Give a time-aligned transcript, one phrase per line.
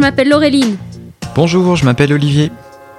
[0.00, 0.76] Bonjour, je m'appelle Laureline.
[1.34, 2.50] Bonjour, je m'appelle Olivier.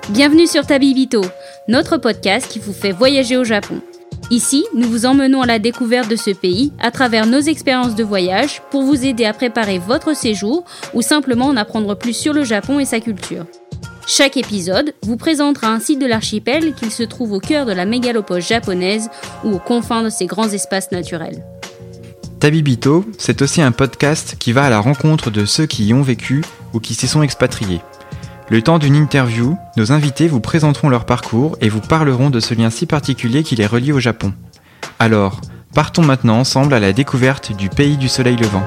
[0.09, 1.23] Bienvenue sur Tabibito,
[1.67, 3.81] notre podcast qui vous fait voyager au Japon.
[4.29, 8.03] Ici, nous vous emmenons à la découverte de ce pays à travers nos expériences de
[8.03, 12.43] voyage pour vous aider à préparer votre séjour ou simplement en apprendre plus sur le
[12.43, 13.45] Japon et sa culture.
[14.05, 17.85] Chaque épisode vous présentera un site de l'archipel qu'il se trouve au cœur de la
[17.85, 19.09] mégalopole japonaise
[19.43, 21.43] ou aux confins de ses grands espaces naturels.
[22.41, 26.01] Tabibito, c'est aussi un podcast qui va à la rencontre de ceux qui y ont
[26.01, 27.81] vécu ou qui s'y sont expatriés.
[28.49, 32.55] Le temps d'une interview, nos invités vous présenteront leur parcours et vous parleront de ce
[32.55, 34.33] lien si particulier qui les relie au Japon.
[34.97, 35.39] Alors,
[35.75, 38.63] partons maintenant ensemble à la découverte du pays du soleil levant.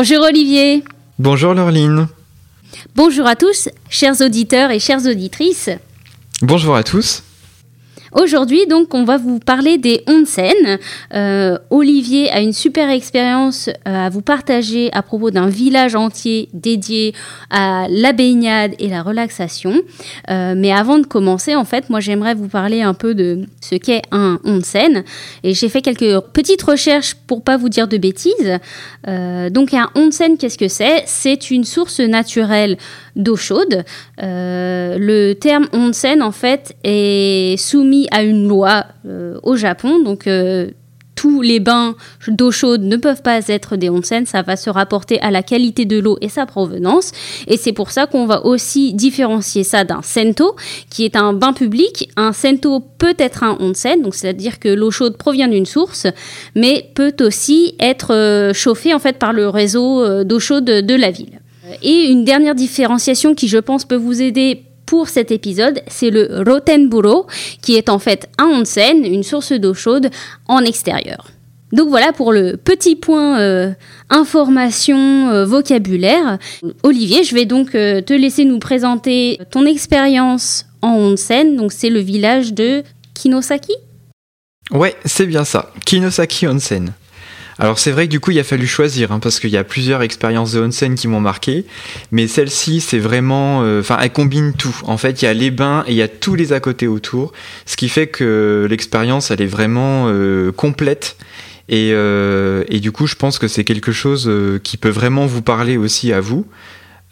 [0.00, 0.82] Bonjour Olivier.
[1.18, 2.08] Bonjour Laureline.
[2.96, 5.68] Bonjour à tous, chers auditeurs et chères auditrices.
[6.40, 7.22] Bonjour à tous.
[8.12, 10.78] Aujourd'hui, donc, on va vous parler des onsen.
[11.14, 16.48] Euh, Olivier a une super expérience euh, à vous partager à propos d'un village entier
[16.52, 17.14] dédié
[17.50, 19.74] à la baignade et la relaxation.
[20.28, 23.76] Euh, mais avant de commencer, en fait, moi, j'aimerais vous parler un peu de ce
[23.76, 25.04] qu'est un onsen.
[25.44, 28.58] Et j'ai fait quelques petites recherches pour pas vous dire de bêtises.
[29.06, 31.04] donc, un onsen, qu'est-ce que c'est?
[31.06, 32.76] C'est une source naturelle
[33.14, 33.84] d'eau chaude.
[34.18, 40.02] le terme onsen, en fait, est soumis à une loi euh, au Japon.
[40.02, 40.70] Donc, euh,
[41.14, 41.96] tous les bains
[42.28, 45.84] d'eau chaude ne peuvent pas être des onsen, ça va se rapporter à la qualité
[45.84, 47.12] de l'eau et sa provenance.
[47.46, 50.56] Et c'est pour ça qu'on va aussi différencier ça d'un sento,
[50.88, 52.08] qui est un bain public.
[52.16, 56.06] Un sento peut être un onsen, donc c'est-à-dire que l'eau chaude provient d'une source,
[56.54, 61.10] mais peut aussi être euh, chauffée en fait par le réseau d'eau chaude de la
[61.10, 61.40] ville.
[61.82, 66.42] Et une dernière différenciation qui, je pense, peut vous aider pour cet épisode, c'est le
[66.44, 67.28] Rotenburo,
[67.62, 70.10] qui est en fait un onsen, une source d'eau chaude
[70.48, 71.30] en extérieur.
[71.70, 73.70] Donc voilà pour le petit point euh,
[74.08, 76.38] information, euh, vocabulaire.
[76.82, 81.54] Olivier, je vais donc euh, te laisser nous présenter ton expérience en onsen.
[81.54, 82.82] Donc c'est le village de
[83.14, 83.76] Kinosaki?
[84.72, 85.70] Ouais, c'est bien ça.
[85.86, 86.92] Kinosaki Onsen.
[87.60, 89.64] Alors c'est vrai que du coup il a fallu choisir hein, parce qu'il y a
[89.64, 91.66] plusieurs expériences de onsen qui m'ont marqué,
[92.10, 94.74] mais celle-ci c'est vraiment, euh, enfin elle combine tout.
[94.84, 96.86] En fait il y a les bains et il y a tous les à côté
[96.86, 97.32] autour,
[97.66, 101.16] ce qui fait que l'expérience elle est vraiment euh, complète.
[101.72, 104.28] Euh, et, du coup, je pense que c'est quelque chose
[104.64, 106.44] qui peut vraiment vous parler aussi à vous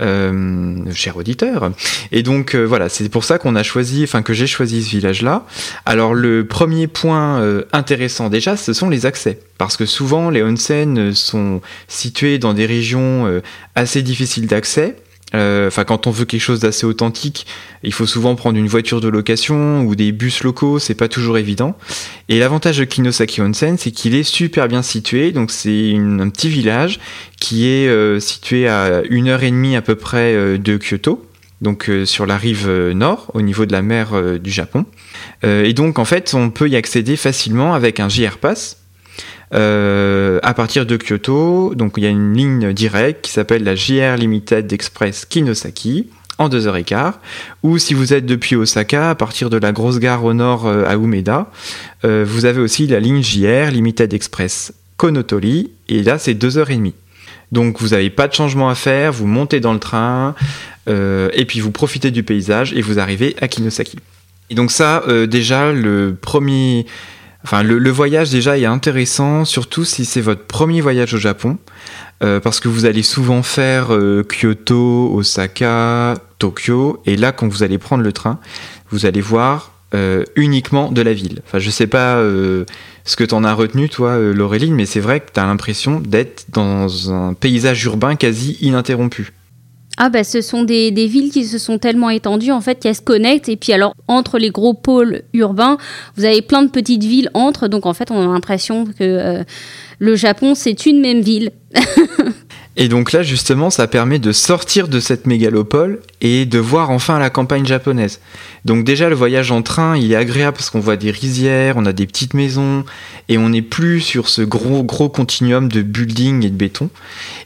[0.00, 1.72] euh, cher auditeur.
[2.12, 4.90] Et donc euh, voilà, c'est pour ça qu'on a choisi, enfin que j'ai choisi ce
[4.90, 5.44] village-là.
[5.86, 10.42] Alors le premier point euh, intéressant déjà, ce sont les accès, parce que souvent les
[10.42, 13.40] onsen sont situés dans des régions euh,
[13.74, 14.96] assez difficiles d'accès.
[15.34, 17.46] Euh, enfin, quand on veut quelque chose d'assez authentique,
[17.82, 21.38] il faut souvent prendre une voiture de location ou des bus locaux, c'est pas toujours
[21.38, 21.76] évident.
[22.28, 25.32] Et l'avantage de Kinosaki Onsen, c'est qu'il est super bien situé.
[25.32, 26.98] Donc, c'est un petit village
[27.38, 31.24] qui est euh, situé à une heure et demie à peu près euh, de Kyoto.
[31.60, 34.86] Donc sur la rive nord, au niveau de la mer du Japon.
[35.42, 38.76] et donc en fait, on peut y accéder facilement avec un JR Pass,
[39.52, 41.74] à partir de Kyoto.
[41.74, 46.06] Donc il y a une ligne directe qui s'appelle la JR Limited Express Kinosaki
[46.38, 47.14] en 2h15,
[47.62, 50.84] ou si vous êtes depuis Osaka, à partir de la grosse gare au nord euh,
[50.86, 51.50] à Umeda,
[52.04, 56.92] euh, vous avez aussi la ligne JR Limited Express Konotori, et là c'est 2h30.
[57.50, 60.34] Donc vous n'avez pas de changement à faire, vous montez dans le train,
[60.86, 63.98] et puis vous profitez du paysage, et vous arrivez à Kinosaki.
[64.50, 66.86] Et donc ça, déjà, le premier
[67.44, 71.58] Enfin, le, voyage déjà est intéressant, surtout si c'est votre premier voyage au Japon,
[72.22, 77.62] euh, parce que vous allez souvent faire euh, Kyoto, Osaka, Tokyo, et là, quand vous
[77.62, 78.40] allez prendre le train,
[78.90, 81.40] vous allez voir euh, uniquement de la ville.
[81.46, 85.20] Enfin, je sais pas ce que tu en as retenu, toi, Laureline, mais c'est vrai
[85.20, 89.32] que tu as l'impression d'être dans un paysage urbain quasi ininterrompu.
[90.00, 93.02] Ah bah ce sont des, villes qui se sont tellement étendues en fait qu'elles se
[93.02, 95.76] connectent et puis alors entre les gros pôles urbains
[96.16, 99.42] vous avez plein de petites villes entre donc en fait on a l'impression que euh,
[99.98, 101.50] le Japon c'est une même ville.
[102.80, 107.18] Et donc là, justement, ça permet de sortir de cette mégalopole et de voir enfin
[107.18, 108.20] la campagne japonaise.
[108.64, 111.86] Donc déjà, le voyage en train, il est agréable parce qu'on voit des rizières, on
[111.86, 112.84] a des petites maisons,
[113.28, 116.88] et on n'est plus sur ce gros, gros continuum de building et de béton.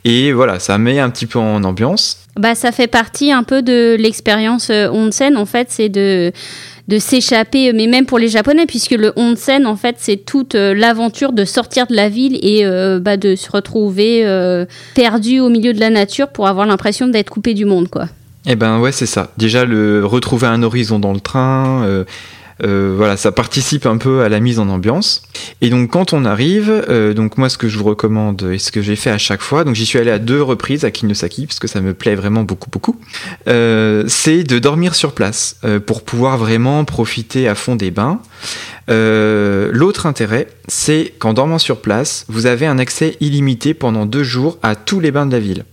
[0.05, 2.19] Et voilà, ça met un petit peu en ambiance.
[2.37, 6.31] Bah, ça fait partie un peu de l'expérience euh, onsen, en fait, c'est de
[6.89, 11.33] de s'échapper, mais même pour les Japonais, puisque le onsen, en fait, c'est toute l'aventure
[11.33, 12.65] de sortir de la ville et
[13.01, 14.25] bah, de se retrouver
[14.95, 18.09] perdu au milieu de la nature pour avoir l'impression d'être coupé du monde, quoi.
[18.47, 19.33] Eh ben ouais, c'est ça.
[19.37, 22.05] Déjà, le retrouver un horizon dans le train euh,
[22.61, 25.23] voilà, ça participe un peu à la mise en ambiance.
[25.61, 28.71] Et donc quand on arrive, euh, donc moi ce que je vous recommande et ce
[28.73, 31.47] que j'ai fait à chaque fois, donc j'y suis allé à deux reprises à Kinosaki
[31.47, 32.99] parce que ça me plaît vraiment beaucoup beaucoup,
[33.49, 38.21] euh, c'est de dormir sur place pour pouvoir vraiment profiter à fond des bains.
[38.89, 44.59] L'autre intérêt, c'est qu'en dormant sur place, vous avez un accès illimité pendant deux jours
[44.63, 45.65] à tous les bains de la ville.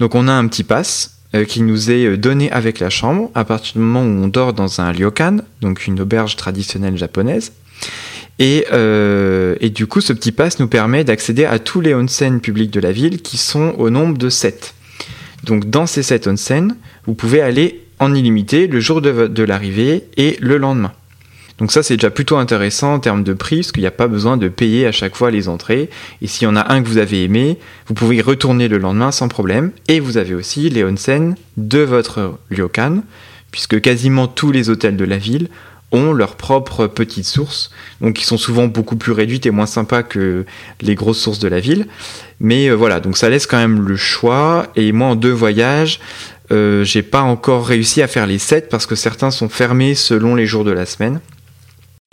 [0.00, 3.30] Donc on a un petit pass euh, qui nous est euh, donné avec la chambre
[3.34, 7.52] à partir du moment où on dort dans un ryokan, donc une auberge traditionnelle japonaise.
[8.38, 12.40] Et, euh, et, du coup, ce petit pass nous permet d'accéder à tous les onsen
[12.40, 14.74] publics de la ville qui sont au nombre de 7.
[15.44, 16.76] Donc dans ces 7 onsen,
[17.06, 20.92] vous pouvez aller en illimité le jour de l'arrivée et le lendemain.
[21.58, 24.08] Donc ça, c'est déjà plutôt intéressant en termes de prix, parce qu'il n'y a pas
[24.08, 25.88] besoin de payer à chaque fois les entrées.
[26.20, 28.78] Et s'il y en a un que vous avez aimé, vous pouvez y retourner le
[28.78, 29.72] lendemain sans problème.
[29.88, 33.02] Et vous avez aussi les onsen de votre ryokan,
[33.52, 35.48] puisque quasiment tous les hôtels de la ville
[35.92, 37.70] ont leurs propres petites sources,
[38.00, 40.44] donc qui sont souvent beaucoup plus réduites et moins sympas que
[40.82, 41.86] les grosses sources de la ville.
[42.40, 44.66] Mais euh, voilà, donc ça laisse quand même le choix.
[44.76, 46.00] Et moi, en deux voyages,
[46.52, 50.34] euh, j'ai pas encore réussi à faire les 7 parce que certains sont fermés selon
[50.34, 51.20] les jours de la semaine.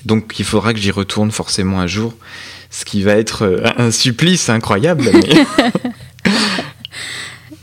[0.06, 2.14] Donc il faudra que j'y retourne forcément un jour,
[2.70, 5.06] ce qui va être euh, un supplice incroyable.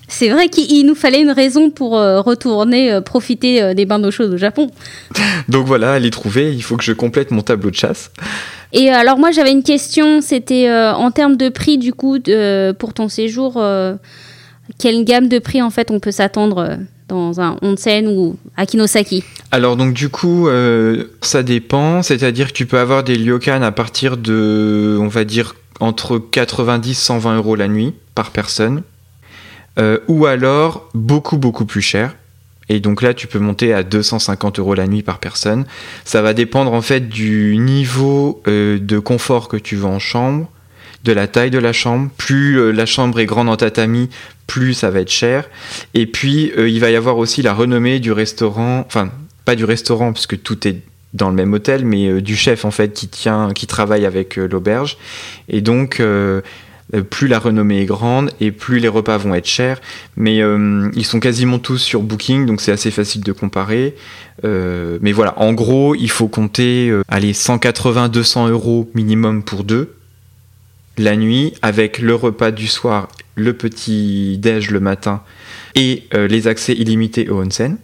[0.08, 4.10] C'est vrai qu'il nous fallait une raison pour euh, retourner euh, profiter des bains d'eau
[4.10, 4.70] chaude au Japon.
[5.48, 8.10] Donc voilà, les trouver, il faut que je complète mon tableau de chasse.
[8.72, 12.18] Et alors moi j'avais une question, c'était en termes de prix du coup
[12.78, 13.60] pour ton séjour,
[14.78, 16.78] quelle gamme de prix en fait on peut s'attendre
[17.10, 22.52] dans un onsen ou à Kinosaki Alors donc du coup, euh, ça dépend, c'est-à-dire que
[22.52, 27.56] tu peux avoir des ryokan à partir de, on va dire, entre 90 120 euros
[27.56, 28.82] la nuit par personne,
[29.78, 32.14] euh, ou alors beaucoup beaucoup plus cher.
[32.68, 35.64] Et donc là, tu peux monter à 250 euros la nuit par personne.
[36.04, 40.48] Ça va dépendre en fait du niveau euh, de confort que tu veux en chambre,
[41.04, 42.10] de la taille de la chambre.
[42.16, 44.08] Plus la chambre est grande en tatami,
[44.50, 45.48] plus ça va être cher.
[45.94, 49.10] Et puis, euh, il va y avoir aussi la renommée du restaurant, enfin,
[49.44, 50.82] pas du restaurant, puisque tout est
[51.14, 54.38] dans le même hôtel, mais euh, du chef, en fait, qui tient, qui travaille avec
[54.38, 54.98] euh, l'auberge.
[55.48, 56.02] Et donc,
[57.10, 59.80] plus la renommée est grande et plus les repas vont être chers.
[60.16, 63.94] Mais ils sont quasiment tous sur Booking, donc c'est assez facile de comparer.
[64.42, 69.94] mais voilà, en gros, il faut compter, allez, 180-200 euros minimum pour deux
[71.00, 75.22] la nuit avec le repas du soir, le petit déj le matin
[75.74, 77.78] et euh, les accès illimités au onsen.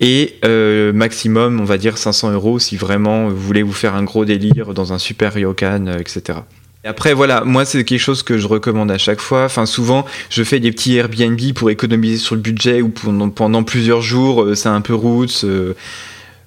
[0.00, 4.04] Et euh, maximum, on va dire 500 euros si vraiment vous voulez vous faire un
[4.04, 6.40] gros délire dans un super ryokan, euh, etc.
[6.84, 9.44] Et après, voilà, moi, c'est quelque chose que je recommande à chaque fois.
[9.44, 13.62] Enfin, souvent, je fais des petits Airbnb pour économiser sur le budget ou pendant, pendant
[13.62, 15.44] plusieurs jours, c'est un peu roots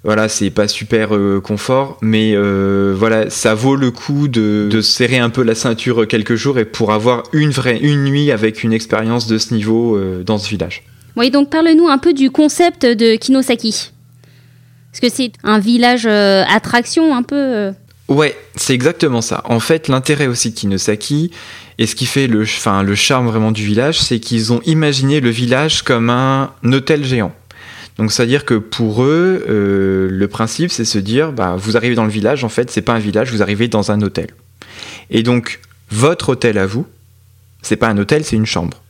[0.06, 5.18] voilà, c'est pas super euh, confort, mais euh, voilà, ça vaut le coup de, serrer
[5.18, 8.72] un peu la ceinture quelques jours et pour avoir une vraie une nuit avec une
[8.72, 10.84] expérience de ce niveau euh, dans ce village.
[11.16, 13.92] Oui, donc parle-nous un peu du concept de Kinosaki.
[14.92, 17.72] Parce que c'est un village attraction un peu.
[18.08, 19.42] Ouais, c'est exactement ça.
[19.46, 21.32] En fait, l'intérêt aussi de Kinosaki
[21.80, 22.46] et ce qui fait le,
[22.84, 27.34] le charme vraiment du village, c'est qu'ils ont imaginé le village comme un hôtel géant.
[27.98, 32.04] Donc c'est-à-dire que pour eux, euh, le principe c'est se dire, bah, vous arrivez dans
[32.04, 34.28] le village, en fait c'est pas un village, vous arrivez dans un hôtel.
[35.10, 35.60] Et donc
[35.92, 36.86] votre hôtel à vous,
[37.62, 38.82] c'est pas un hôtel, c'est une chambre.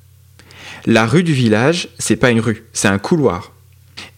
[0.85, 3.51] La rue du village, c'est pas une rue, c'est un couloir.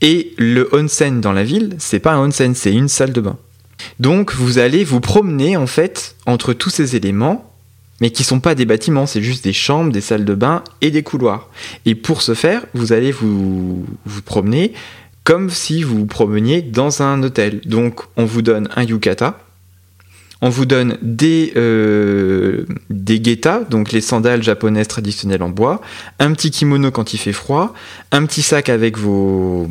[0.02, 3.38] Et le onsen dans la ville, c'est pas un onsen, c'est une salle de bain.
[4.00, 7.47] Donc vous allez vous promener en fait entre tous ces éléments
[8.02, 10.92] mais qui sont pas des bâtiments, c'est juste des chambres, des salles de bain et
[10.92, 11.50] des couloirs.
[11.86, 13.86] Et pour ce faire, vous allez vous,
[14.26, 14.74] promener
[15.24, 17.62] comme si vous vous promeniez dans un hôtel.
[17.66, 19.40] Donc on vous donne un yukata,
[20.42, 22.66] on vous donne des, euh,
[23.06, 25.82] geta, donc les sandales japonaises traditionnelles en bois,
[26.20, 27.74] un petit kimono quand il fait froid,
[28.12, 29.68] un petit sac avec vos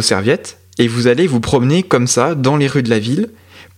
[0.00, 3.28] serviettes, et vous allez vous promener comme ça dans les rues de la ville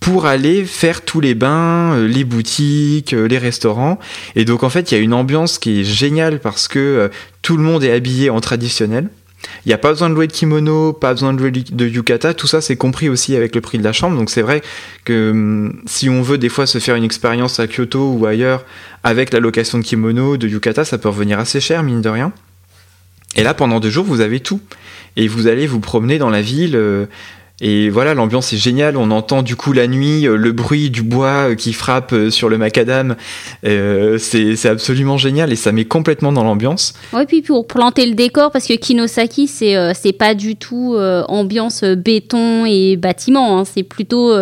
[0.00, 3.98] pour aller faire tous les bains, euh, les boutiques, euh, les restaurants.
[4.36, 7.08] Et donc en fait, il y a une ambiance qui est géniale parce que euh,
[7.40, 9.08] tout le monde est habillé en traditionnel.
[9.64, 12.34] Il n'y a pas besoin de louer de kimono, pas besoin de louer de yukata,
[12.34, 14.16] tout ça c'est compris aussi avec le prix de la chambre.
[14.16, 14.62] Donc c'est vrai
[15.04, 18.64] que hum, si on veut des fois se faire une expérience à Kyoto ou ailleurs
[19.04, 22.32] avec la location de kimono, de yukata, ça peut revenir assez cher, mine de rien.
[23.36, 24.60] Et là, pendant deux jours, vous avez tout.
[25.16, 26.78] Et vous allez vous promener dans la ville
[27.60, 28.96] Et voilà, l'ambiance est géniale.
[28.96, 32.28] On entend du coup la nuit euh, le bruit du bois euh, qui frappe euh,
[32.28, 33.14] sur le macadam.
[33.62, 36.94] c'est absolument génial et ça met complètement dans l'ambiance.
[37.12, 40.96] Ouais, puis pour planter le décor, parce que Kinosaki, c'est c'est pas du tout
[41.28, 43.58] ambiance béton et bâtiment.
[43.58, 43.64] Hein.
[43.64, 44.34] c'est plutôt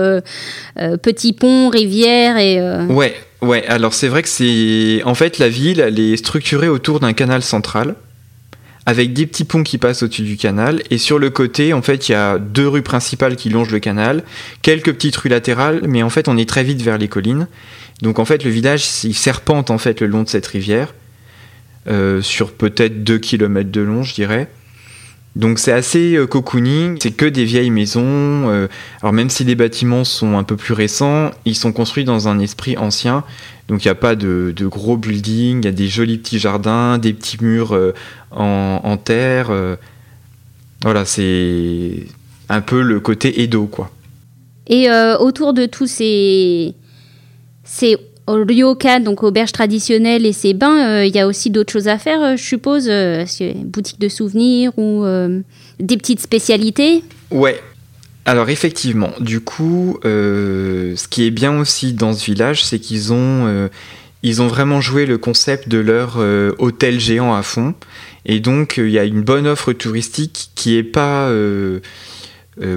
[1.03, 2.61] petit pont, rivière et.
[2.89, 3.65] Ouais, ouais.
[3.67, 5.03] Alors c'est vrai que c'est.
[5.05, 7.95] En fait, la ville, elle est structurée autour d'un canal central
[8.87, 10.83] avec des petits ponts qui passent au-dessus du canal.
[10.91, 13.79] Et sur le côté, en fait, il y a deux rues principales qui longent le
[13.79, 14.25] canal,
[14.63, 17.47] quelques petites rues latérales, mais en fait, on est très vite vers les collines.
[18.01, 20.95] Donc, en fait, le village, il serpente en fait le long de cette rivière,
[21.89, 24.49] euh, sur peut-être 2 km de long, je dirais.
[25.35, 28.03] Donc c'est assez euh, cocooning, c'est que des vieilles maisons.
[28.51, 28.69] Euh,
[29.01, 32.39] alors même si les bâtiments sont un peu plus récents, ils sont construits dans un
[32.39, 33.25] esprit ancien.
[33.69, 36.99] Donc il n'y a pas de, gros buildings, il y a des jolis petits jardins,
[36.99, 37.95] des petits murs euh,
[38.31, 39.51] en, terre.
[40.83, 42.07] voilà, c'est
[42.49, 43.91] un peu le côté Edo, quoi.
[44.67, 46.75] Et autour de tous ces,
[47.65, 47.97] ces
[48.33, 52.37] ryokan, donc auberge traditionnelle et ses bains, il y a aussi d'autres choses à faire,
[52.37, 52.91] je suppose,
[53.65, 55.05] boutique de souvenirs ou
[55.79, 57.03] des petites spécialités?
[57.31, 57.61] Ouais,
[58.25, 63.13] alors effectivement, du coup, euh, ce qui est bien aussi dans ce village, c'est qu'ils
[63.13, 63.69] ont, euh,
[64.23, 67.75] ils ont vraiment joué le concept de leur euh, hôtel géant à fond.
[68.25, 71.29] Et donc, il y a une bonne offre touristique qui est pas,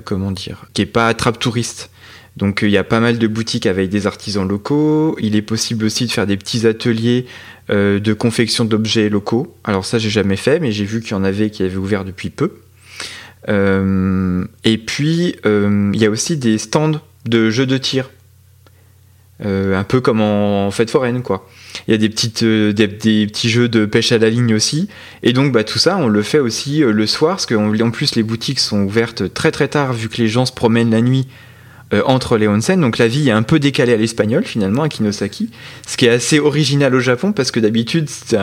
[0.03, 1.91] comment dire, qui est pas attrape touriste.
[2.37, 5.15] Donc, il y a pas mal de boutiques avec des artisans locaux.
[5.21, 7.25] Il est possible aussi de faire des petits ateliers
[7.69, 9.55] de confection d'objets locaux.
[9.63, 12.03] Alors ça, j'ai jamais fait, mais j'ai vu qu'il y en avait qui avaient ouvert
[12.03, 12.51] depuis peu.
[13.49, 18.09] Euh, et puis, euh, il y a aussi des stands de jeux de tir.
[19.43, 21.49] Euh, un peu comme en, fête foraine, quoi.
[21.87, 24.87] Il y a des, petits jeux de pêche à la ligne aussi.
[25.23, 28.23] Et donc, bah, tout ça, on le fait aussi le soir, parce qu'en plus, les
[28.23, 31.27] boutiques sont ouvertes très très tard, vu que les gens se promènent la nuit
[32.05, 32.81] entre les onsen.
[32.81, 35.49] Donc, la vie est un peu décalée à l'espagnol, finalement, à Kinosaki.
[35.87, 38.37] Ce qui est assez original au Japon, parce que d'habitude, c'est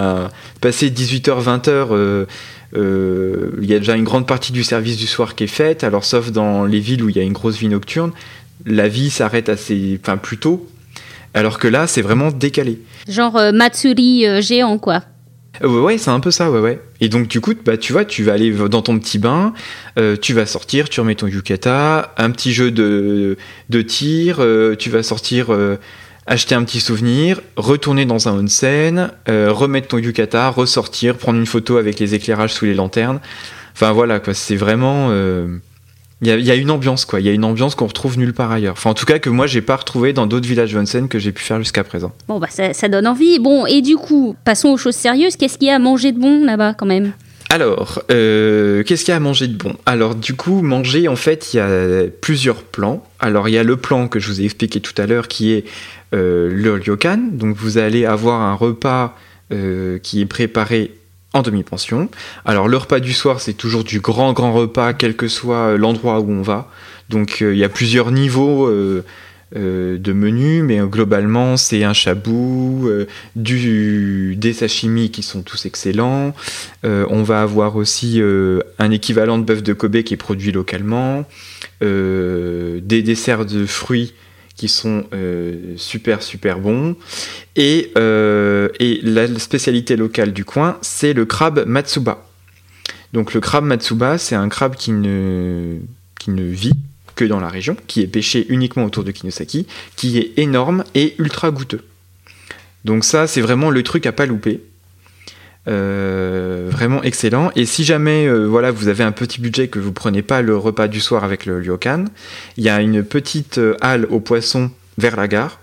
[0.61, 2.27] passer 18h-20h
[2.75, 5.85] euh, il y a déjà une grande partie du service du soir qui est faite,
[5.85, 8.13] alors sauf dans les villes où il y a une grosse vie nocturne,
[8.65, 10.67] la vie s'arrête assez, enfin plus tôt,
[11.35, 12.81] alors que là c'est vraiment décalé.
[13.09, 15.03] Genre euh, Matsuri euh, géant quoi.
[15.63, 16.81] Ouais, c'est un peu ça, ouais, ouais.
[17.01, 19.53] Et donc, du coup, bah, tu vois, tu vas aller dans ton petit bain,
[20.21, 23.37] tu vas sortir, tu remets ton yukata, un petit jeu de,
[23.69, 24.45] de tir,
[24.79, 25.55] tu vas sortir
[26.27, 31.47] acheter un petit souvenir, retourner dans un onsen, euh, remettre ton yukata, ressortir, prendre une
[31.47, 33.21] photo avec les éclairages sous les lanternes.
[33.75, 35.11] Enfin voilà, quoi, c'est vraiment.
[36.23, 37.21] Il y, a une ambiance, quoi.
[37.21, 38.75] Il y a une ambiance qu'on retrouve nulle part ailleurs.
[38.75, 41.33] Enfin, en tout cas, que moi, j'ai pas retrouvé dans d'autres villages onsen que j'ai
[41.33, 42.13] pu faire jusqu'à présent.
[42.29, 43.41] Bon, bah, ça, donne envie.
[43.41, 45.35] Bon, et du coup, passons aux choses sérieuses.
[45.35, 47.13] Qu'est-ce qu'il y a à manger de bon là-bas, quand même?
[47.51, 49.75] Alors, euh, qu'est-ce qu'il y a à manger de bon?
[49.85, 53.03] Alors, du coup, manger, en fait, il y a plusieurs plans.
[53.19, 55.53] Alors, il y a le plan que je vous ai expliqué tout à l'heure qui
[55.53, 55.65] est
[56.15, 57.19] euh, le ryokan.
[57.33, 59.17] Donc vous allez avoir un repas
[59.51, 60.93] euh, qui est préparé
[61.33, 62.09] en demi-pension.
[62.45, 66.21] Alors le repas du soir, c'est toujours du grand grand repas, quel que soit l'endroit
[66.21, 66.71] où on va.
[67.09, 68.71] Donc euh, il y a plusieurs niveaux
[69.55, 72.89] de menus, mais globalement c'est un chabou,
[73.37, 76.35] du, des sashimi qui sont tous excellents.
[76.85, 78.23] on va avoir aussi
[78.79, 81.27] un équivalent de bœuf de Kobe qui est produit localement,
[81.83, 84.15] des desserts de fruits
[84.57, 86.97] qui sont euh, super super bons.
[87.57, 92.27] Et, euh, et, la spécialité locale du coin, c'est le crabe Matsuba.
[93.13, 95.77] Donc le crabe Matsuba, c'est un crabe qui ne,
[96.19, 96.73] qui ne vit
[97.15, 99.67] que dans la région, qui est pêché uniquement autour de Kinosaki,
[99.97, 101.85] qui est énorme et ultra goûteux.
[102.85, 104.61] Donc ça, c'est vraiment le truc à pas louper.
[105.69, 107.51] Euh, vraiment excellent.
[107.55, 110.57] Et si jamais euh, voilà, vous avez un petit budget que vous prenez pas le
[110.57, 112.07] repas du soir avec le ryokan,
[112.57, 115.61] il y a une petite euh, halle aux poissons vers la gare.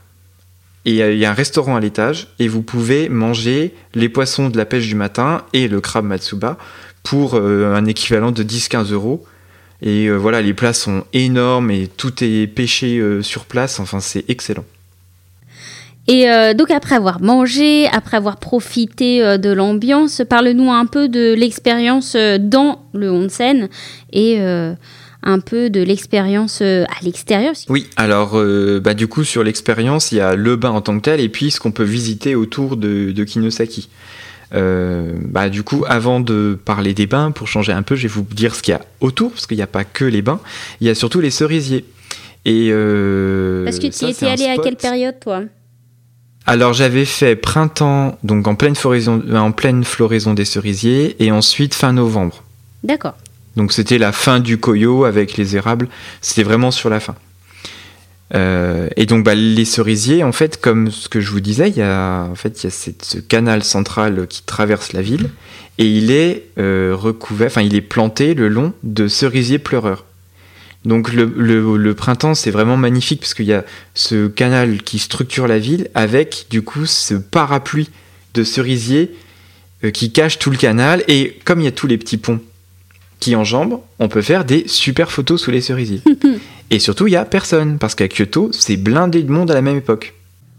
[0.85, 4.57] Et il y a un restaurant à l'étage et vous pouvez manger les poissons de
[4.57, 6.57] la pêche du matin et le crabe matsuba
[7.03, 9.25] pour un équivalent de 10-15 euros.
[9.81, 13.81] Et voilà, les plats sont énormes et tout est pêché sur place.
[13.81, 14.65] Enfin, c'est excellent.
[16.09, 21.07] Et euh, donc après avoir mangé, après avoir profité euh, de l'ambiance, parle-nous un peu
[21.07, 23.69] de l'expérience euh, dans le onsen
[24.11, 24.39] et
[25.21, 27.53] un peu de l'expérience à l'extérieur.
[27.67, 28.41] Oui, alors
[28.81, 31.29] bah, du coup sur l'expérience, il y a le bain en tant que tel et
[31.29, 33.89] puis ce qu'on peut visiter autour de, de Kinosaki.
[34.51, 38.23] bah, du coup, avant de parler des bains, pour changer un peu, je vais vous
[38.23, 40.39] dire ce qu'il y a autour, parce qu'il n'y a pas que les bains,
[40.81, 41.85] il y a surtout les cerisiers.
[42.45, 42.71] Et
[43.63, 45.43] parce que tu étais allé à quelle période, toi?
[46.49, 51.75] Alors j'avais fait printemps, donc en pleine, floraison, en pleine floraison des cerisiers, et ensuite
[51.75, 52.43] fin novembre.
[52.83, 53.15] D'accord.
[53.55, 55.87] Donc c'était la fin du Koyo avec les érables.
[56.21, 57.15] C'était vraiment sur la fin.
[58.33, 61.77] Euh, et donc bah, les cerisiers, en fait, comme ce que je vous disais, il
[61.77, 65.29] y a, en fait, il y a ce canal central qui traverse la ville
[65.77, 70.05] et il est euh, recouvert, enfin il est planté le long de cerisiers pleureurs.
[70.85, 75.45] Donc le, le, printemps c'est vraiment magnifique parce qu'il y a ce canal qui structure
[75.45, 77.89] la ville avec du coup ce parapluie
[78.33, 79.11] de cerisiers
[79.83, 82.39] euh, qui cache tout le canal et comme il y a tous les petits ponts
[83.19, 86.01] qui enjambent, on peut faire des super photos sous les cerisiers.
[86.71, 89.61] et surtout il y a personne parce qu'à Kyoto c'est blindé de monde à la
[89.61, 90.13] même époque.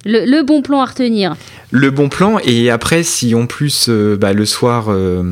[0.04, 1.36] Le, bon plan à retenir.
[1.70, 5.22] Le bon plan, et après, si en plus, euh, bah, le soir, euh,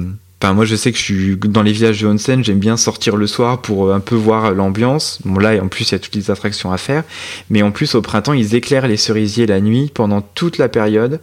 [0.45, 3.27] moi je sais que je suis dans les villages de Onsen, j'aime bien sortir le
[3.27, 5.19] soir pour euh, un peu voir l'ambiance.
[5.25, 7.05] Bon là, en plus, il y a toutes les attractions à faire.
[7.51, 11.21] Mais en plus, au printemps, ils éclairent les cerisiers la nuit pendant toute la période.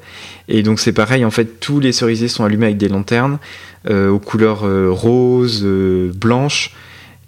[0.48, 3.39] Et donc c'est pareil, en fait, tous les cerisiers sont allumés avec des lanternes
[3.88, 6.74] aux couleurs roses, blanches.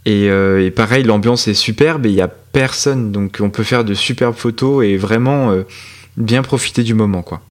[0.05, 3.11] Et, et, pareil, l'ambiance est superbe et il n'y a personne.
[3.11, 5.55] Donc on peut faire de superbes photos et vraiment
[6.17, 7.41] bien profiter du moment, quoi.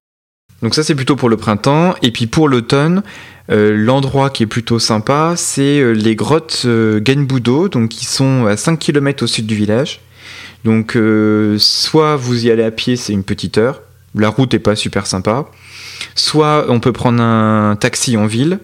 [0.61, 1.95] Donc ça c'est plutôt pour le printemps.
[2.01, 3.03] Et puis pour l'automne,
[3.49, 8.45] euh, l'endroit qui est plutôt sympa, c'est euh, les grottes euh, Genbudo, donc qui sont
[8.45, 10.01] à 5 km au sud du village.
[10.65, 10.97] Donc
[11.59, 13.81] soit vous y allez à pied, c'est une petite heure.
[14.15, 15.45] La route est pas super sympa.
[16.13, 18.59] Soit on peut prendre un taxi en ville,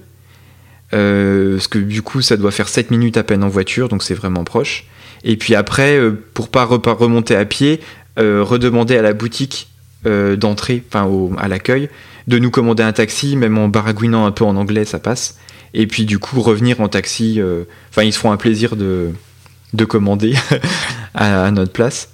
[0.89, 4.15] parce que du coup ça doit faire 7 minutes à peine en voiture, donc c'est
[4.15, 4.85] vraiment proche.
[5.23, 5.97] Et puis après,
[6.33, 7.79] pour pas remonter à pied,
[8.17, 9.69] redemander à la boutique
[10.05, 11.89] euh, d'entrée, enfin à l'accueil,
[12.27, 15.37] de nous commander un taxi, même en baragouinant un peu en anglais, ça passe.
[15.73, 19.09] Et puis du coup revenir en taxi, euh, enfin ils se feront un plaisir de,
[19.73, 20.35] de commander
[21.13, 22.09] à, notre place.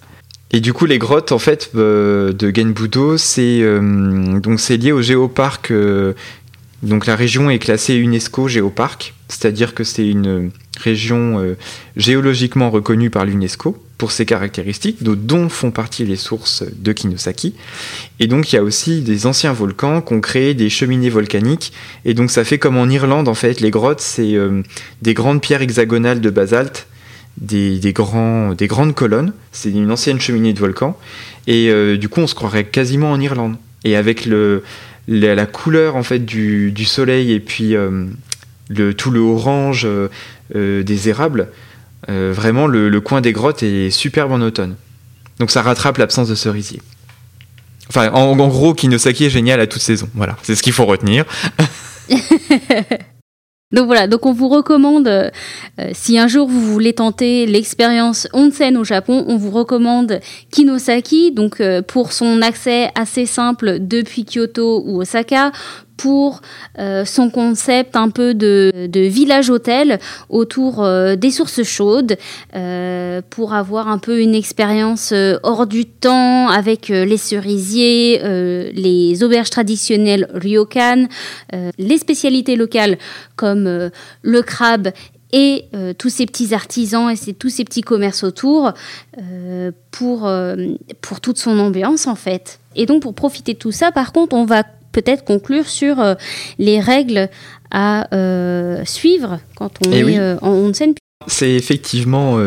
[0.51, 5.01] Et du coup les grottes en fait euh, de Genbudo, c'est donc c'est lié au
[5.01, 5.73] géoparc.
[6.83, 11.55] donc la région est classée UNESCO géoparc, c'est-à-dire que c'est une région
[11.95, 17.53] géologiquement reconnue par l'UNESCO pour ses caractéristiques, dont font partie les sources de Kinosaki.
[18.19, 21.73] Et donc il y a aussi des anciens volcans qui ont créé des cheminées volcaniques.
[22.05, 24.63] Et donc ça fait comme en Irlande, en fait, les grottes, c'est euh,
[25.01, 26.87] des grandes pierres hexagonales de basalte,
[27.41, 29.33] des, grands, des grandes colonnes.
[29.51, 30.97] C'est une ancienne cheminée de volcan.
[31.47, 33.57] Et euh, du coup, on se croirait quasiment en Irlande.
[33.83, 34.63] Et avec le,
[35.09, 38.05] la, couleur en fait du, soleil et puis euh,
[38.69, 39.87] le, tout le orange
[40.53, 41.49] des érables,
[42.07, 44.75] euh, vraiment, le, coin des grottes est superbe en automne.
[45.39, 46.81] Donc ça rattrape l'absence de cerisier.
[47.89, 50.07] Enfin, en, gros, Kinosaki est génial à toute saison.
[50.13, 51.25] Voilà, c'est ce qu'il faut retenir.
[53.71, 55.29] Donc voilà, donc on vous recommande, euh,
[55.93, 61.61] si un jour vous voulez tenter l'expérience onsen au Japon, on vous recommande Kinosaki, donc
[61.61, 65.51] euh, pour son accès assez simple depuis Kyoto ou Osaka,
[65.99, 66.41] pour
[66.79, 72.15] euh, son concept un peu de, village hôtel autour euh, des sources chaudes,
[72.55, 78.21] euh, pour avoir un peu une expérience hors du temps avec les cerisiers,
[78.73, 81.07] les auberges traditionnelles ryokan,
[81.77, 82.97] les spécialités locales
[83.35, 83.89] comme
[84.21, 84.89] le crabe
[85.33, 85.65] et
[85.97, 88.73] tous ces petits artisans et tous ces petits commerces autour
[89.91, 90.31] pour,
[91.01, 92.59] pour toute son ambiance en fait.
[92.75, 96.15] Et donc pour profiter de tout ça, par contre, on va peut-être conclure sur euh,
[96.57, 97.29] les règles
[97.71, 100.93] à euh, suivre quand on eh est euh, en onsen.
[101.27, 102.37] C'est effectivement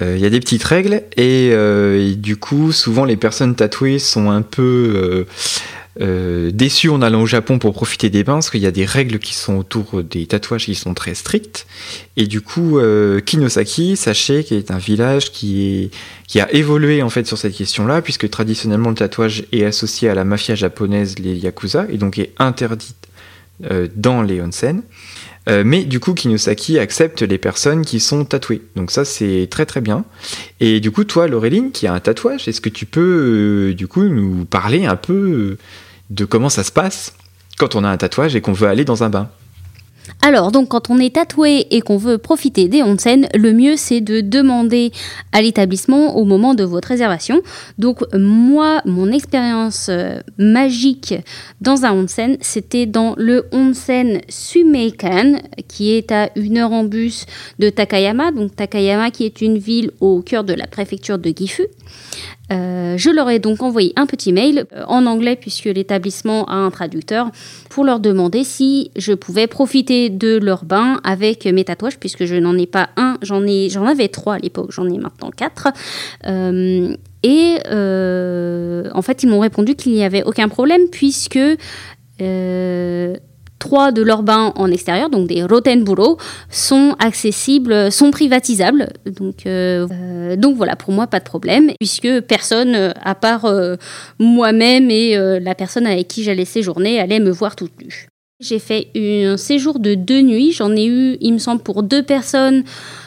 [0.00, 1.52] il y a des petites règles et,
[2.16, 5.26] du coup souvent les personnes tatouées sont un peu
[6.00, 8.84] euh, déçu en allant au Japon pour profiter des bains, parce qu'il y a des
[8.84, 11.66] règles qui sont autour des tatouages qui sont très strictes.
[12.16, 15.90] Et du coup, euh, Kinosaki, sachez qu'il est un village qui, est,
[16.28, 20.14] qui a évolué en fait sur cette question-là, puisque traditionnellement le tatouage est associé à
[20.14, 22.94] la mafia japonaise, les yakuza, et donc est interdit
[23.68, 24.82] euh, dans les onsen.
[25.48, 28.62] Mais du coup, Kinosaki accepte les personnes qui sont tatouées.
[28.76, 30.04] Donc ça, c'est très très bien.
[30.60, 34.04] Et du coup, toi, Laureline, qui a un tatouage, est-ce que tu peux du coup
[34.04, 35.56] nous parler un peu
[36.10, 37.14] de comment ça se passe
[37.58, 39.30] quand on a un tatouage et qu'on veut aller dans un bain?
[40.22, 44.00] Alors, donc, quand on est tatoué et qu'on veut profiter des onsen, le mieux c'est
[44.00, 44.92] de demander
[45.32, 47.40] à l'établissement au moment de votre réservation.
[47.78, 51.14] Donc, moi, mon expérience euh, magique
[51.60, 57.26] dans un onsen, c'était dans le onsen Sumeikan, qui est à une heure en bus
[57.58, 58.32] de Takayama.
[58.32, 61.66] Donc, Takayama, qui est une ville au cœur de la préfecture de Gifu.
[62.50, 66.54] Euh, je leur ai donc envoyé un petit mail euh, en anglais puisque l'établissement a
[66.54, 67.30] un traducteur
[67.68, 72.36] pour leur demander si je pouvais profiter de leur bain avec mes tatouages puisque je
[72.36, 75.68] n'en ai pas un, j'en ai, j'en avais trois à l'époque, j'en ai maintenant quatre.
[76.26, 81.38] Euh, et en fait, ils m'ont répondu qu'il n'y avait aucun problème puisque
[83.58, 86.18] trois de leurs bains en extérieur, donc des Rotenburo,
[86.50, 88.88] sont accessibles, sont privatisables.
[89.06, 89.46] Donc,
[90.36, 93.50] donc voilà, pour moi, pas de problème, puisque personne, à part
[94.18, 98.08] moi-même et la personne avec qui j'allais séjourner, allait me voir toute nue.
[98.40, 100.52] J'ai fait un séjour de deux nuits.
[100.52, 102.62] J'en ai eu, il me semble, pour deux personnes,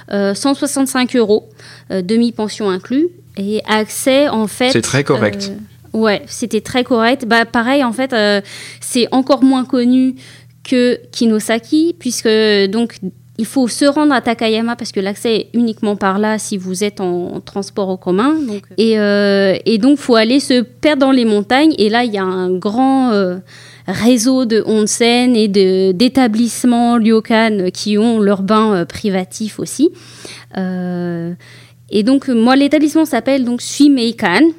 [0.09, 1.49] 165 euros,
[1.89, 4.71] demi-pension inclus, et accès en fait.
[4.71, 5.51] C'est très correct.
[5.93, 7.25] Ouais, c'était très correct.
[7.25, 8.41] Bah, pareil, en fait, euh,
[8.79, 10.15] c'est encore moins connu
[10.71, 12.29] que Kinosaki, puisque
[12.69, 12.97] donc
[13.37, 16.83] il faut se rendre à Takayama parce que l'accès est uniquement par là si vous
[16.83, 18.35] êtes en, transport en commun.
[18.35, 21.73] Donc, et, euh, et, donc, faut aller se perdre dans les montagnes.
[21.77, 23.37] Et là, il y a un grand euh,
[23.87, 29.89] réseau de onsen et d'établissements ryokan qui ont leur bain privatif aussi.
[30.55, 34.51] et donc, moi, l'établissement s'appelle donc Suimeikan.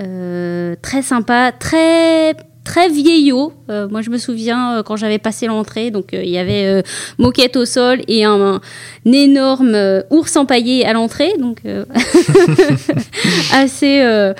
[0.00, 2.34] Euh, très sympa, très
[2.70, 3.52] très vieillot.
[3.68, 6.84] Euh, moi, je me souviens euh, quand j'avais passé l'entrée, donc il y avait
[7.18, 8.60] moquette au sol et un,
[9.04, 9.76] énorme
[10.10, 11.62] ours empaillé à l'entrée, donc
[13.52, 14.32] assez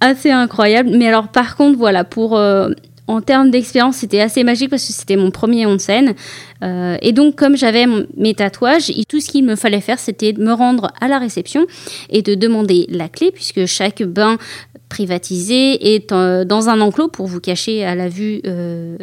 [0.00, 0.90] assez incroyable.
[0.92, 2.38] Mais alors, par contre, voilà, pour
[3.08, 6.14] en termes d'expérience, c'était assez magique parce que c'était mon premier onsen.
[6.62, 10.42] Euh, et donc, comme j'avais mes tatouages, tout ce qu'il me fallait faire, c'était de
[10.42, 11.66] me rendre à la réception
[12.10, 14.36] et de demander la clé, puisque chaque bain
[14.88, 18.96] privatisé est euh, dans un enclos pour vous cacher à la vue euh,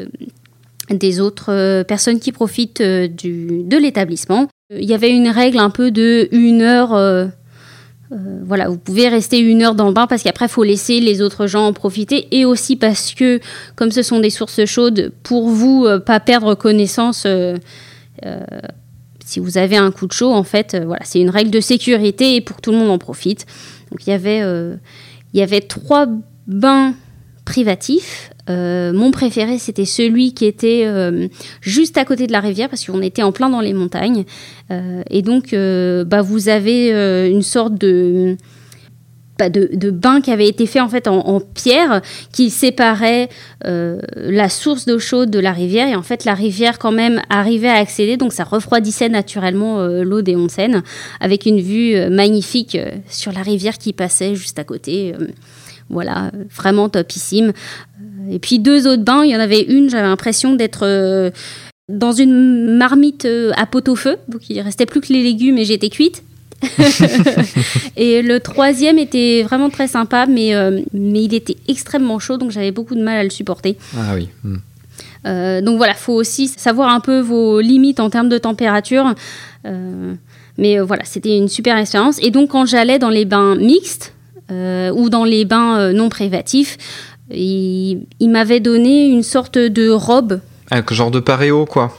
[0.89, 4.47] des autres personnes qui profitent du, de l'établissement.
[4.71, 6.93] Il y avait une règle un peu de une heure
[8.11, 10.99] euh, voilà, vous pouvez rester une heure dans le bain parce qu'après, il faut laisser
[10.99, 12.27] les autres gens en profiter.
[12.31, 13.39] Et aussi parce que,
[13.75, 17.57] comme ce sont des sources chaudes, pour vous, euh, pas perdre connaissance, euh,
[19.25, 22.35] si vous avez un coup de chaud, en fait, voilà, c'est une règle de sécurité
[22.35, 23.45] et pour que tout le monde en profite.
[23.91, 24.41] Donc, il y avait,
[25.35, 26.07] il y avait trois
[26.47, 26.95] bains
[27.43, 31.27] privatifs euh, mon préféré, c'était celui qui était euh,
[31.61, 34.25] juste à côté de la rivière, parce qu'on était en plein dans les montagnes.
[34.71, 35.55] Euh, et donc,
[36.07, 36.91] bah, vous avez
[37.29, 38.37] une sorte de,
[39.39, 43.29] de, de, bain qui avait été fait en fait en, pierre, qui séparait
[43.63, 45.87] la source d'eau chaude de la rivière.
[45.87, 50.21] Et en fait, la rivière, quand même, arrivait à accéder, donc ça refroidissait naturellement l'eau
[50.21, 50.83] des onsen,
[51.19, 52.77] avec une vue magnifique
[53.09, 55.13] sur la rivière qui passait juste à côté.
[55.89, 57.53] Voilà, vraiment topissime.
[58.29, 61.29] Et puis deux autres bains, il y en avait une, j'avais l'impression d'être euh,
[61.89, 65.89] dans une marmite euh, à pot-au-feu, donc il restait plus que les légumes et j'étais
[65.89, 66.23] cuite.
[67.97, 72.51] et le troisième était vraiment très sympa, mais, euh, mais il était extrêmement chaud, donc
[72.51, 73.77] j'avais beaucoup de mal à le supporter.
[73.97, 74.29] Ah oui.
[74.43, 75.61] Hmm.
[75.61, 79.13] donc voilà, il faut aussi savoir un peu vos limites en termes de température.
[80.57, 82.17] mais voilà, c'était une super expérience.
[82.21, 84.15] Et donc quand j'allais dans les bains mixtes,
[84.51, 86.77] euh, ou dans les bains euh, non privatifs.
[87.31, 90.39] Il, m'avait donné une sorte de robe.
[90.69, 91.91] Un genre de paréo, quoi?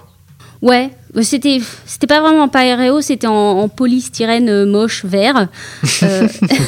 [0.62, 0.90] Ouais,
[1.22, 5.48] c'était c'était pas vraiment un paréo, c'était en, polystyrène euh, moche vert.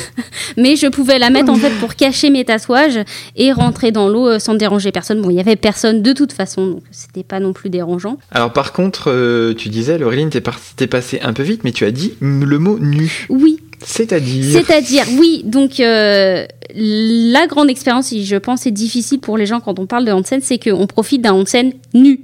[0.57, 3.01] mais je pouvais la mettre en fait pour cacher mes tatouages
[3.37, 5.21] et rentrer dans l'eau sans déranger personne.
[5.21, 8.19] Bon, il y avait personne de toute façon, donc c'était pas non plus dérangeant.
[8.33, 12.15] Alors par contre, tu disais, Laureline, t'es passé un peu vite, mais tu as dit
[12.21, 13.27] le mot nu.
[13.29, 13.59] Oui.
[13.85, 15.43] C'est-à-dire C'est-à-dire, oui.
[15.45, 20.05] Donc, euh, la grande expérience, je pense, c'est difficile pour les gens quand on parle
[20.05, 22.21] de onsen, c'est qu'on profite d'un onsen nu.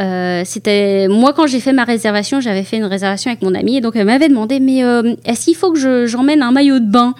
[0.00, 3.76] Euh, c'était moi quand j'ai fait ma réservation, j'avais fait une réservation avec mon amie
[3.76, 6.90] et donc elle m'avait demandé mais euh, est-ce qu'il faut que j'emmène un maillot de
[6.90, 7.14] bain?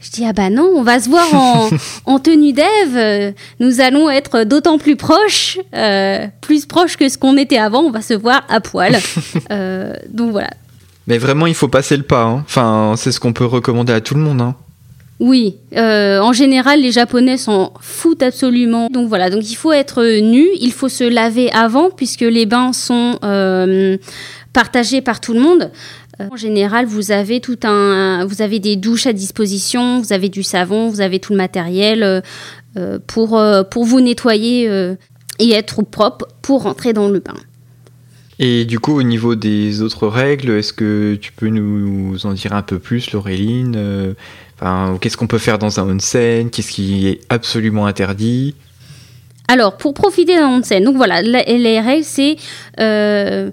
[0.00, 1.68] Je dis ah bah non, on va se voir en,
[2.06, 3.34] en tenue d'Ève.
[3.60, 5.58] Nous allons être d'autant plus proches,
[6.40, 7.80] plus proches que ce qu'on était avant.
[7.80, 8.98] On va se voir à poil.
[10.10, 10.50] donc voilà.
[11.06, 12.24] Mais vraiment, il faut passer le pas.
[12.24, 12.44] Hein.
[12.46, 14.40] Enfin, c'est ce qu'on peut recommander à tout le monde.
[14.40, 14.54] Hein.
[15.18, 18.88] Oui, euh, en général, les Japonais s'en foutent absolument.
[18.90, 22.74] Donc voilà, donc il faut être nu, il faut se laver avant puisque les bains
[22.74, 23.96] sont euh,
[24.52, 25.70] partagés par tout le monde.
[26.20, 30.28] Euh, en général, vous avez tout un, vous avez des douches à disposition, vous avez
[30.28, 32.22] du savon, vous avez tout le matériel
[33.06, 34.66] pour pour vous nettoyer
[35.38, 37.36] et être propre pour rentrer dans le bain.
[38.38, 42.52] Et du coup, au niveau des autres règles, est-ce que tu peux nous en dire
[42.52, 44.14] un peu plus, Laureline
[44.58, 46.50] Qu'est-ce qu'on peut faire dans un onsen?
[46.50, 48.54] Qu'est-ce qui est absolument interdit?
[49.48, 52.36] Alors, pour profiter d'un onsen, donc voilà, les règles, c'est
[52.80, 53.50] euh,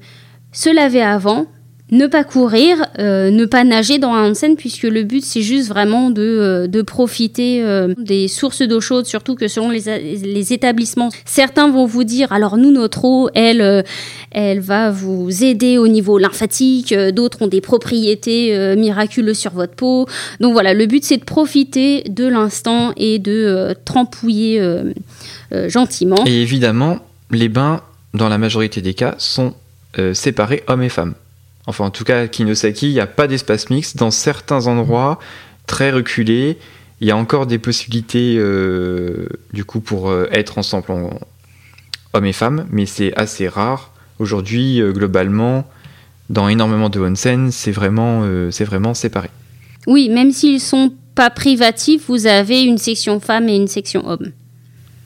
[0.52, 1.46] se laver avant,
[1.94, 5.70] ne pas courir, euh, ne pas nager dans un onsen, puisque le but c'est juste
[5.70, 9.84] vraiment de, euh, de profiter euh, des sources d'eau chaude, surtout que selon les,
[10.24, 13.86] les, établissements, certains vont vous dire, alors nous, notre eau, elle,
[14.32, 20.08] elle va vous aider au niveau lymphatique, d'autres ont des propriétés miraculeuses sur votre peau.
[20.40, 24.62] Donc voilà, le but c'est de profiter de l'instant et de trempouiller
[25.68, 26.24] gentiment.
[26.26, 27.00] Et évidemment,
[27.32, 27.82] les bains
[28.14, 29.54] dans la majorité des cas, sont
[30.14, 31.14] séparés hommes et femmes.
[31.66, 33.98] Enfin, en tout cas, Kinosaki, il n'y a pas d'espace mixte.
[33.98, 35.20] Dans certains endroits
[35.66, 36.58] très reculés,
[37.02, 38.36] il y a encore des possibilités,
[39.54, 40.86] du coup, pour être ensemble,
[42.14, 43.92] hommes et femmes, mais c'est assez rare.
[44.20, 45.66] Aujourd'hui, globalement,
[46.30, 49.30] dans énormément de onsen, c'est vraiment, c'est vraiment séparé.
[49.88, 54.32] Oui, même s'ils sont pas privatifs, vous avez une section femmes et une section hommes.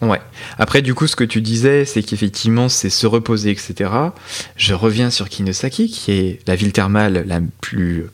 [0.01, 0.21] Ouais.
[0.59, 3.89] Après, du coup, ce que tu disais, c'est qu'effectivement, c'est se reposer, etc.
[4.55, 8.05] Je reviens sur Kinosaki, qui est la ville thermale la plus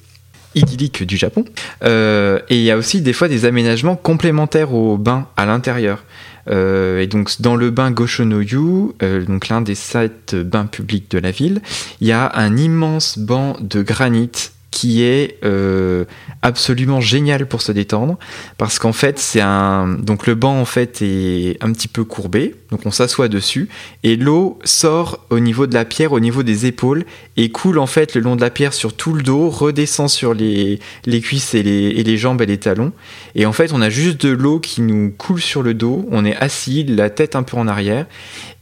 [0.55, 1.45] idyllique du Japon.
[1.83, 6.03] Euh, et il y a aussi des fois des aménagements complémentaires au bain à l'intérieur.
[6.49, 11.19] Euh, et donc dans le bain Goshonoyu, euh, donc l'un des sept bains publics de
[11.19, 11.61] la ville,
[12.01, 14.31] il y a un immense banc de granit
[14.73, 16.03] qui est euh,
[16.41, 18.17] absolument génial pour se détendre
[18.57, 22.55] parce qu'en fait c'est un donc le banc en fait est un petit peu courbé
[22.71, 23.69] donc on s'assoit dessus
[24.01, 27.05] et l'eau sort au niveau de la pierre au niveau des épaules
[27.37, 30.33] et coule en fait le long de la pierre sur tout le dos redescend sur
[30.33, 32.93] les, les cuisses et les, jambes et les talons
[33.35, 36.25] et en fait on a juste de l'eau qui nous coule sur le dos on
[36.25, 38.07] est assis la tête un peu en arrière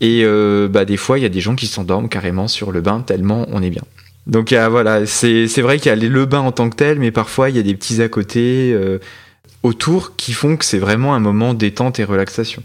[0.02, 2.82] et euh, bah des fois il y a des gens qui s'endorment carrément sur le
[2.82, 3.84] bain tellement on est bien
[4.28, 7.50] donc voilà, c'est vrai qu'il y a le bain en tant que tel, mais parfois
[7.50, 9.00] il y a des petits à côté euh,
[9.64, 12.64] autour qui font que c'est vraiment un moment détente et relaxation.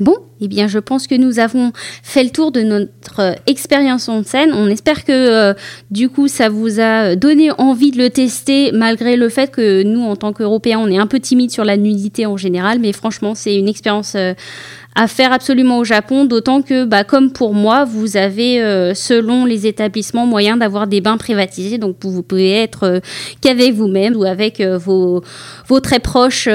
[0.00, 4.08] Bon, eh bien, je pense que nous avons fait le tour de notre euh, expérience
[4.08, 4.52] en scène.
[4.54, 5.54] On espère que euh,
[5.90, 10.02] du coup, ça vous a donné envie de le tester, malgré le fait que nous,
[10.02, 12.78] en tant qu'Européens, on est un peu timide sur la nudité en général.
[12.78, 14.16] Mais franchement, c'est une expérience
[14.94, 19.44] à faire absolument au Japon, d'autant que, bah, comme pour moi, vous avez, euh, selon
[19.44, 21.78] les établissements, moyen d'avoir des bains privatisés.
[21.78, 23.00] Donc, vous, pouvez être euh,
[23.40, 25.22] qu'avec vous-même ou avec euh, vos,
[25.82, 26.48] très proches,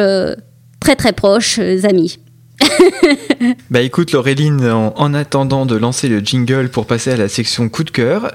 [0.80, 2.20] très très proches amis.
[3.70, 7.84] bah écoute Laureline, en, attendant de lancer le jingle pour passer à la section coup
[7.84, 8.34] de cœur,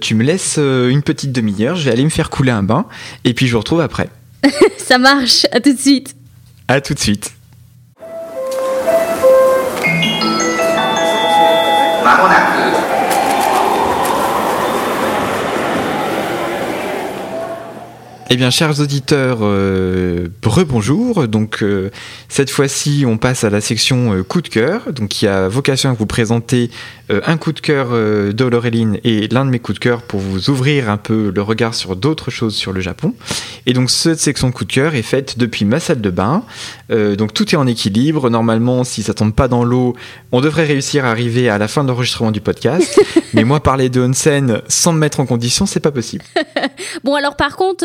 [0.00, 2.86] tu me laisses une petite demi-heure, je vais aller me faire couler un bain
[3.24, 4.08] et puis je vous retrouve après.
[4.78, 6.14] Ça marche, à tout de suite.
[6.68, 7.32] À tout de suite.
[18.34, 21.28] Eh bien, chers auditeurs, euh, rebonjour.
[21.28, 21.90] Donc, euh,
[22.30, 25.90] cette fois-ci, on passe à la section euh, coup de cœur, donc qui a vocation
[25.90, 26.70] à vous présenter
[27.26, 30.88] un coup de cœur de et l'un de mes coups de cœur pour vous ouvrir
[30.90, 33.14] un peu le regard sur d'autres choses sur le Japon.
[33.66, 36.44] Et donc, cette section coup de cœur est faite depuis ma salle de bain.
[36.90, 38.30] donc, tout est en équilibre.
[38.30, 39.96] Normalement, si ça tombe pas dans l'eau,
[40.30, 43.00] on devrait réussir à arriver à la fin de l'enregistrement du podcast.
[43.34, 46.24] Mais moi, parler de onsen sans me mettre en condition, c'est pas possible.
[47.04, 47.84] bon, alors par contre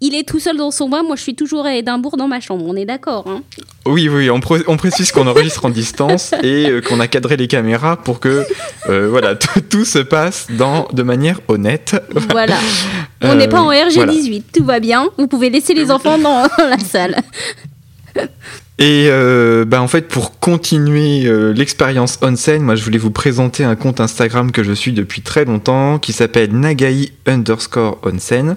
[0.00, 2.40] il est tout seul dans son bain, moi je suis toujours à Édimbourg dans ma
[2.40, 3.42] chambre, on est d'accord hein.
[3.86, 7.96] Oui, oui, on, précise qu'on enregistre en distance et euh, qu'on a cadré les caméras
[7.96, 8.44] pour que
[8.88, 9.36] euh, voilà,
[9.70, 11.96] tout se passe dans, de manière honnête.
[12.30, 12.56] Voilà,
[13.22, 16.48] on n'est pas en euh, RG18, tout va bien, vous pouvez laisser les enfants dans,
[16.58, 17.16] la salle.
[18.78, 19.08] Et
[19.66, 24.52] bah en fait, pour continuer l'expérience onsen, moi je voulais vous présenter un compte Instagram
[24.52, 28.56] que je suis depuis très longtemps qui s'appelle Nagai underscore onsen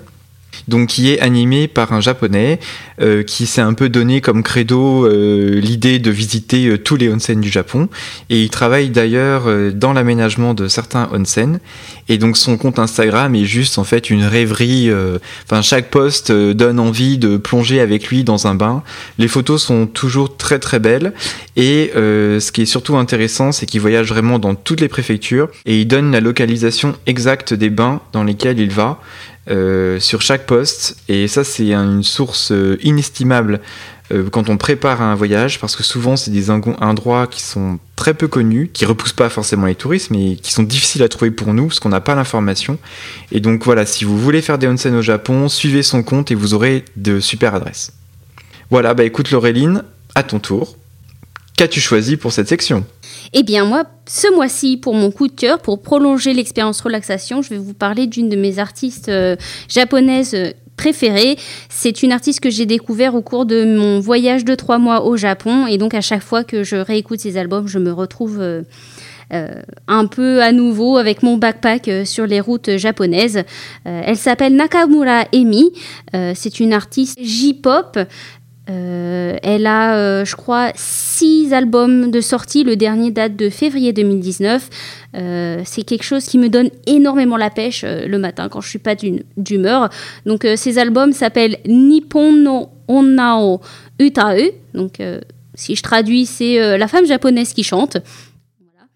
[0.70, 2.60] donc qui est animé par un japonais
[3.02, 7.10] euh, qui s'est un peu donné comme credo euh, l'idée de visiter euh, tous les
[7.10, 7.90] onsen du Japon.
[8.30, 11.60] Et il travaille d'ailleurs dans l'aménagement de certains onsen.
[12.08, 14.92] Et donc son compte Instagram est juste en fait une rêverie
[15.46, 18.84] enfin chaque post donne envie de plonger avec lui dans un bain.
[19.18, 21.14] Les photos sont toujours très très belles.
[21.56, 25.50] Et ce qui est surtout intéressant c'est qu'il voyage vraiment dans toutes les préfectures.
[25.66, 29.00] Et il donne la localisation exacte des bains dans lesquels il va
[29.50, 30.98] euh, sur chaque poste.
[31.08, 33.62] Et ça, c'est une source euh, inestimable
[34.12, 38.14] euh, quand on prépare un voyage, parce que souvent, c'est des endroits qui sont très
[38.14, 41.54] peu connus, qui repoussent pas forcément les touristes, mais qui sont difficiles à trouver pour
[41.54, 42.80] nous, parce qu'on n'a pas l'information.
[43.32, 46.36] Et donc voilà, si vous voulez faire des onsen au Japon, suivez son compte et
[46.36, 47.92] vous aurez de super adresses.
[48.72, 49.84] Voilà, bah écoute Laureline,
[50.16, 50.79] à ton tour.
[51.60, 52.86] Qu'as-tu choisi pour cette section?
[53.34, 57.50] Eh bien moi, ce mois-ci, pour mon coup de cœur, pour prolonger l'expérience relaxation, je
[57.50, 59.36] vais vous parler d'une de mes artistes euh,
[59.68, 61.36] japonaises euh, préférées.
[61.68, 65.18] C'est une artiste que j'ai découvert au cours de mon voyage de trois mois au
[65.18, 65.68] Japon.
[65.68, 68.40] Et donc à chaque fois que je réécoute ses albums, je me retrouve...
[68.40, 68.62] Euh,
[69.88, 73.44] un peu à nouveau avec mon backpack sur les routes japonaises.
[73.86, 75.72] elle s'appelle Nakamura Emi.
[76.34, 78.00] c'est une artiste J-pop
[78.70, 82.64] euh, elle a, euh, je crois, six albums de sortie.
[82.64, 84.70] Le dernier date de février 2019.
[85.16, 88.80] Euh, c'est quelque chose qui me donne énormément la pêche le matin quand je suis
[88.80, 88.96] pas
[89.38, 89.90] d'humeur.
[90.26, 93.62] Donc, ces albums s'appellent Nippon no Onnao
[94.00, 94.52] Utae.
[94.74, 95.02] Donc,
[95.56, 97.98] si je traduis, c'est la femme japonaise qui chante.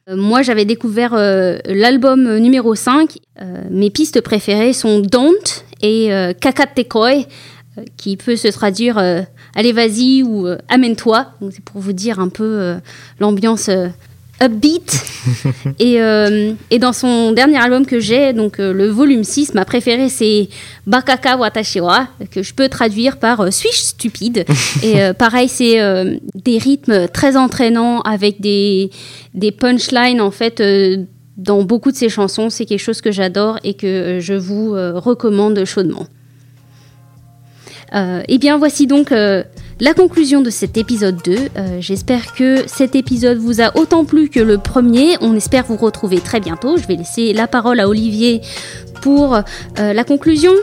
[0.08, 1.16] moi, j'avais découvert
[1.66, 3.18] l'album numéro 5.
[3.72, 6.10] mes pistes préférées sont Don't et
[6.40, 7.26] Kakatekoi,
[7.98, 8.98] qui peut se traduire
[9.56, 11.28] Allez, vas-y ou Amène-toi.
[11.52, 12.76] C'est pour vous dire un peu
[13.20, 13.70] l'ambiance
[14.42, 15.04] upbeat.
[15.80, 19.66] et, euh, et, dans son dernier album que j'ai, donc euh, le volume 6, ma
[19.66, 20.50] préférée c'est
[20.88, 24.46] Bakaka Watashiwa, que je peux traduire par euh, Suis-je stupide?
[24.84, 25.80] Et pareil, c'est
[26.36, 28.90] des rythmes très entraînants avec des,
[29.34, 30.62] des punchlines en fait.
[31.38, 35.64] dans beaucoup de ses chansons, c'est quelque chose que j'adore et que je vous recommande
[35.66, 36.08] chaudement.
[37.94, 39.12] Et eh bien, voici donc
[39.84, 41.36] la conclusion de cet épisode 2.
[41.58, 45.18] Euh, j'espère que cet épisode vous a autant plu que le premier.
[45.20, 46.78] On espère vous retrouver très bientôt.
[46.78, 48.42] Je vais laisser la parole à Olivier
[49.02, 49.42] pour euh,
[49.94, 50.54] la conclusion.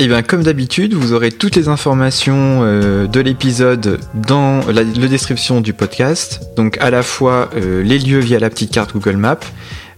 [0.00, 4.84] Et eh bien, comme d'habitude, vous aurez toutes les informations euh, de l'épisode dans la,
[4.84, 6.40] description du podcast.
[6.56, 9.40] Donc, à la fois les lieux via la petite carte Google Maps,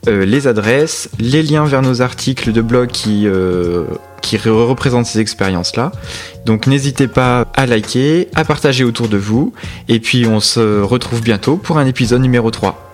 [0.07, 3.27] les adresses, les liens vers nos articles de blog qui
[4.31, 5.91] qui représente ces expériences-là.
[6.47, 9.53] Donc n'hésitez pas à liker, à partager autour de vous,
[9.89, 12.93] et puis on se retrouve bientôt pour un épisode numéro 3.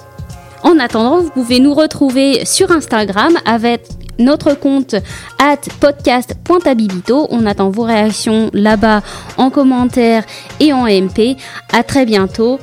[0.62, 3.82] En attendant, vous pouvez nous retrouver sur Instagram avec
[4.18, 4.94] notre compte
[5.38, 7.26] at podcast.abibito.
[7.30, 9.02] On attend vos réactions là-bas
[9.36, 10.24] en commentaire
[10.58, 11.36] et en MP.
[11.70, 12.58] À très bientôt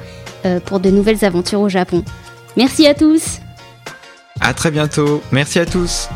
[0.46, 2.04] euh, pour de nouvelles aventures au Japon.
[2.58, 3.40] Merci à tous.
[4.42, 5.22] À très bientôt.
[5.32, 6.10] Merci à tous.